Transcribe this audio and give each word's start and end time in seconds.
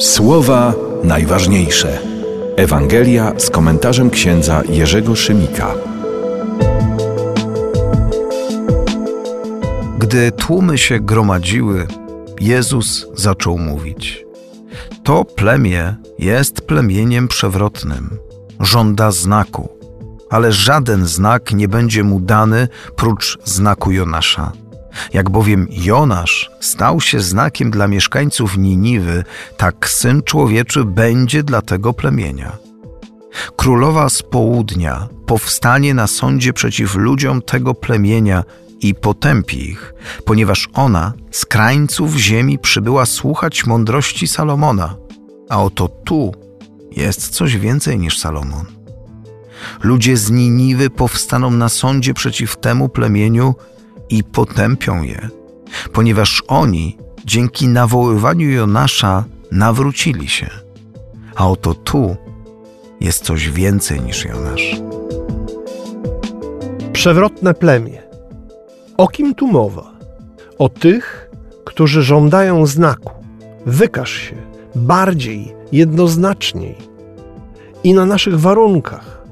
Słowa 0.00 0.74
najważniejsze. 1.04 1.98
Ewangelia 2.56 3.32
z 3.38 3.50
komentarzem 3.50 4.10
księdza 4.10 4.62
Jerzego 4.68 5.16
Szymika. 5.16 5.74
Gdy 9.98 10.32
tłumy 10.32 10.78
się 10.78 11.00
gromadziły, 11.00 11.86
Jezus 12.40 13.06
zaczął 13.14 13.58
mówić: 13.58 14.24
To 15.02 15.24
plemię 15.24 15.96
jest 16.18 16.60
plemieniem 16.60 17.28
przewrotnym, 17.28 18.18
żąda 18.60 19.10
znaku, 19.10 19.68
ale 20.30 20.52
żaden 20.52 21.06
znak 21.06 21.52
nie 21.52 21.68
będzie 21.68 22.04
mu 22.04 22.20
dany 22.20 22.68
prócz 22.96 23.38
znaku 23.44 23.92
Jonasza. 23.92 24.52
Jak 25.12 25.30
bowiem 25.30 25.66
Jonasz 25.70 26.50
stał 26.60 27.00
się 27.00 27.20
znakiem 27.20 27.70
dla 27.70 27.88
mieszkańców 27.88 28.56
Niniwy, 28.56 29.24
tak 29.56 29.88
syn 29.88 30.22
człowieczy 30.22 30.84
będzie 30.84 31.42
dla 31.42 31.62
tego 31.62 31.92
plemienia. 31.92 32.56
Królowa 33.56 34.08
z 34.08 34.22
południa 34.22 35.08
powstanie 35.26 35.94
na 35.94 36.06
sądzie 36.06 36.52
przeciw 36.52 36.94
ludziom 36.94 37.42
tego 37.42 37.74
plemienia 37.74 38.44
i 38.80 38.94
potępi 38.94 39.70
ich, 39.70 39.94
ponieważ 40.24 40.68
ona 40.74 41.12
z 41.30 41.46
krańców 41.46 42.16
ziemi 42.16 42.58
przybyła 42.58 43.06
słuchać 43.06 43.66
mądrości 43.66 44.28
Salomona. 44.28 44.96
A 45.48 45.62
oto 45.62 45.88
tu 45.88 46.32
jest 46.96 47.28
coś 47.28 47.56
więcej 47.56 47.98
niż 47.98 48.18
Salomon. 48.18 48.64
Ludzie 49.82 50.16
z 50.16 50.30
Niniwy 50.30 50.90
powstaną 50.90 51.50
na 51.50 51.68
sądzie 51.68 52.14
przeciw 52.14 52.56
temu 52.56 52.88
plemieniu 52.88 53.54
i 54.10 54.24
potępią 54.24 55.02
je, 55.02 55.28
ponieważ 55.92 56.42
oni 56.48 56.98
dzięki 57.24 57.68
nawoływaniu 57.68 58.50
Jonasza 58.50 59.24
nawrócili 59.52 60.28
się. 60.28 60.50
A 61.36 61.50
oto 61.50 61.74
tu 61.74 62.16
jest 63.00 63.24
coś 63.24 63.50
więcej 63.50 64.00
niż 64.00 64.24
Jonasz. 64.24 64.80
Przewrotne 66.92 67.54
plemię. 67.54 68.02
O 68.96 69.08
kim 69.08 69.34
tu 69.34 69.46
mowa? 69.46 69.92
O 70.58 70.68
tych, 70.68 71.30
którzy 71.64 72.02
żądają 72.02 72.66
znaku. 72.66 73.12
Wykaż 73.66 74.12
się 74.12 74.36
bardziej, 74.74 75.54
jednoznaczniej 75.72 76.76
i 77.84 77.94
na 77.94 78.06
naszych 78.06 78.40
warunkach, 78.40 79.22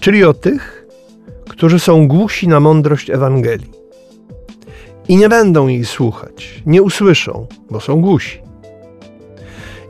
czyli 0.00 0.24
o 0.24 0.34
tych, 0.34 0.86
którzy 1.48 1.78
są 1.78 2.08
głusi 2.08 2.48
na 2.48 2.60
mądrość 2.60 3.10
Ewangelii 3.10 3.83
i 5.08 5.16
nie 5.16 5.28
będą 5.28 5.68
jej 5.68 5.84
słuchać, 5.84 6.62
nie 6.66 6.82
usłyszą, 6.82 7.46
bo 7.70 7.80
są 7.80 8.00
głusi. 8.00 8.38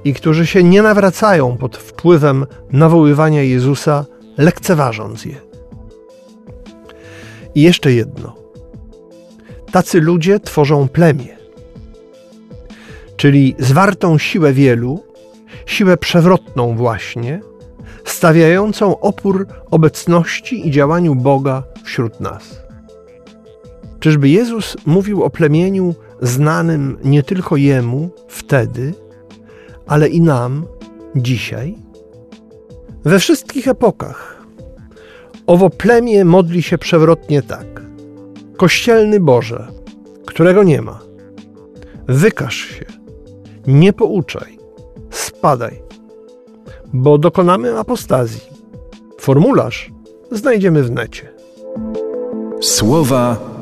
I 0.05 0.15
którzy 0.15 0.47
się 0.47 0.62
nie 0.62 0.83
nawracają 0.83 1.56
pod 1.56 1.77
wpływem 1.77 2.47
nawoływania 2.73 3.43
Jezusa, 3.43 4.05
lekceważąc 4.39 5.25
je. 5.25 5.37
I 7.55 7.62
jeszcze 7.62 7.93
jedno. 7.93 8.37
Tacy 9.73 10.01
ludzie 10.01 10.41
tworzą 10.41 10.89
plemię, 10.89 11.37
czyli 13.17 13.55
zwartą 13.59 14.19
siłę 14.19 14.53
wielu, 14.53 15.05
siłę 15.67 15.97
przewrotną 15.97 16.77
właśnie, 16.77 17.41
stawiającą 18.05 19.01
opór 19.01 19.47
obecności 19.71 20.69
i 20.69 20.71
działaniu 20.71 21.15
Boga 21.15 21.62
wśród 21.84 22.21
nas. 22.21 22.64
Czyżby 24.05 24.28
Jezus 24.28 24.77
mówił 24.86 25.22
o 25.22 25.30
plemieniu 25.30 25.94
znanym 26.22 26.98
nie 27.05 27.22
tylko 27.22 27.56
Jemu 27.56 28.10
wtedy, 28.28 28.94
ale 29.86 30.08
i 30.08 30.20
nam 30.20 30.66
dzisiaj? 31.16 31.74
We 33.05 33.19
wszystkich 33.19 33.69
epokach 33.69 34.47
owo 35.47 35.70
plemię 35.70 36.25
modli 36.25 36.62
się 36.62 36.78
przewrotnie 36.78 37.43
tak. 37.43 37.82
Kościelny 38.56 39.20
Boże, 39.20 39.66
którego 40.26 40.62
nie 40.62 40.82
ma, 40.82 41.00
wykaż 42.09 42.54
się, 42.56 42.84
nie 43.66 43.93
pouczaj, 43.93 44.59
spadaj, 45.10 45.82
bo 46.93 47.19
dokonamy 47.19 47.78
apostazji. 47.78 48.43
Formularz 49.19 49.91
znajdziemy 50.31 50.82
w 50.82 50.91
necie. 50.91 51.32
Słowa 52.60 53.53